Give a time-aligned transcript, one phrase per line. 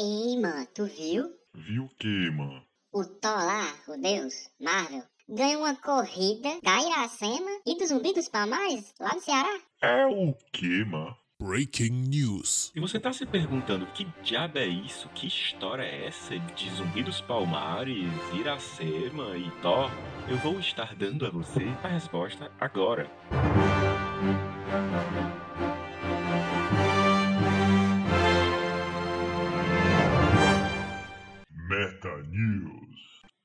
[0.00, 1.28] Ei, mano, tu viu?
[1.52, 2.62] Viu o que, mano?
[2.92, 8.28] O Thor lá, o deus, Marvel, ganhou uma corrida da Iracema e do Zumbi dos
[8.28, 9.58] Palmares, lá no Ceará.
[9.82, 11.16] É o que, mano?
[11.42, 12.70] Breaking News.
[12.76, 15.08] E você tá se perguntando que diabo é isso?
[15.08, 19.90] Que história é essa de Zumbi dos Palmares, Iracema e Thor?
[20.28, 23.10] Eu vou estar dando a você a resposta agora.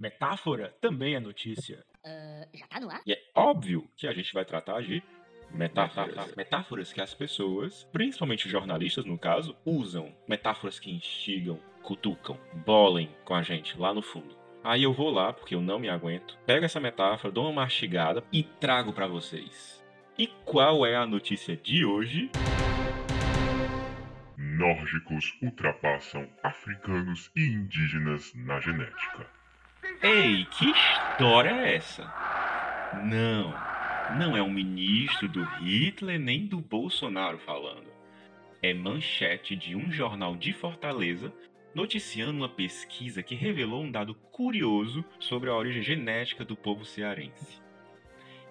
[0.04, 1.82] Metáfora também é notícia.
[2.06, 3.02] Uh, já tá no ar?
[3.08, 5.02] E é óbvio que a gente vai tratar de
[5.50, 6.36] metáforas.
[6.36, 10.14] Metáforas que as pessoas, principalmente jornalistas no caso, usam.
[10.28, 14.36] Metáforas que instigam, cutucam, bolem com a gente lá no fundo.
[14.62, 18.22] Aí eu vou lá, porque eu não me aguento, pego essa metáfora, dou uma mastigada
[18.30, 19.82] e trago para vocês.
[20.18, 22.30] E qual é a notícia de hoje?
[24.38, 29.43] Nórdicos ultrapassam africanos e indígenas na genética.
[30.04, 32.04] Ei, que história é essa?
[33.06, 33.54] Não,
[34.18, 37.88] não é um ministro do Hitler nem do Bolsonaro falando.
[38.62, 41.34] É manchete de um jornal de Fortaleza
[41.73, 47.62] noticiando uma pesquisa que revelou um dado curioso sobre a origem genética do povo cearense.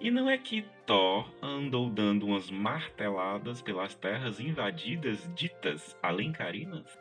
[0.01, 6.97] E não é que Thor andou dando umas marteladas pelas terras invadidas ditas alencarinas?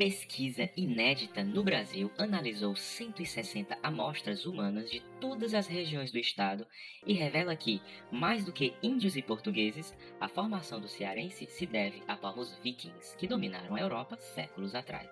[0.00, 6.66] Pesquisa inédita no Brasil analisou 160 amostras humanas de todas as regiões do estado
[7.06, 12.02] e revela que, mais do que índios e portugueses, a formação do cearense se deve
[12.08, 15.06] a povos vikings que dominaram a Europa séculos atrás.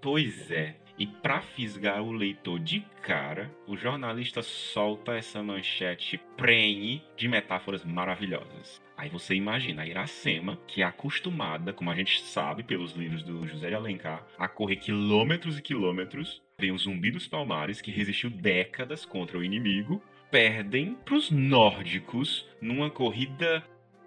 [0.00, 7.02] Pois é, e para fisgar o leitor de cara, o jornalista solta essa manchete prenhe
[7.16, 8.80] de metáforas maravilhosas.
[8.96, 13.46] Aí você imagina a Iracema, que é acostumada, como a gente sabe pelos livros do
[13.48, 16.42] José de Alencar, a correr quilômetros e quilômetros.
[16.58, 22.46] Vem o zumbi dos palmares, que resistiu décadas contra o inimigo, perdem para os nórdicos
[22.60, 23.64] numa corrida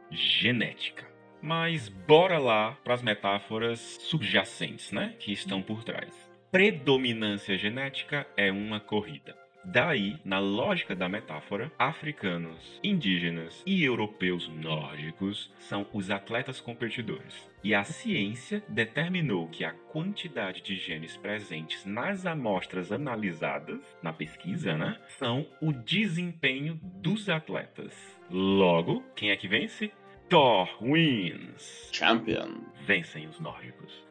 [0.09, 1.05] genética.
[1.41, 6.24] Mas bora lá para as metáforas subjacentes, né, que estão por trás.
[6.51, 9.35] Predominância genética é uma corrida.
[9.67, 17.49] Daí, na lógica da metáfora, africanos, indígenas e europeus nórdicos são os atletas competidores.
[17.63, 24.77] E a ciência determinou que a quantidade de genes presentes nas amostras analisadas na pesquisa,
[24.77, 27.93] né, são o desempenho dos atletas.
[28.29, 29.91] Logo, quem é que vence?
[30.29, 31.89] Thor wins.
[31.91, 32.61] Champion.
[32.85, 34.05] Vencem os nórdicos.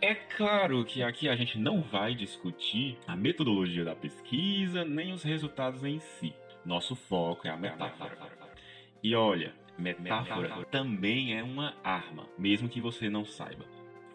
[0.00, 5.22] É claro que aqui a gente não vai discutir a metodologia da pesquisa nem os
[5.22, 6.34] resultados em si.
[6.64, 8.16] Nosso foco é a metáfora.
[9.02, 13.64] E olha, metáfora também é uma arma, mesmo que você não saiba.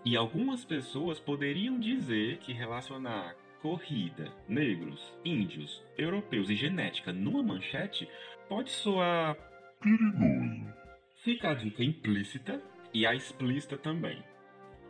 [0.03, 8.07] E algumas pessoas poderiam dizer que relacionar corrida, negros, índios, europeus e genética numa manchete
[8.47, 9.35] pode soar
[9.79, 10.86] Perigoso.
[11.23, 12.61] Fica a dica implícita
[12.93, 14.23] e a explícita também.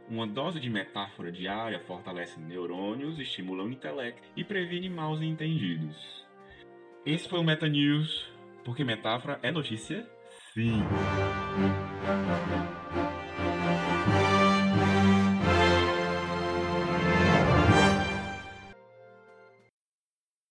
[0.10, 6.26] Uma dose de metáfora diária fortalece neurônios, estimula o intelecto e previne maus entendidos.
[7.06, 8.30] Esse foi o Meta News,
[8.64, 10.06] porque metáfora é notícia?
[10.54, 10.84] Sim.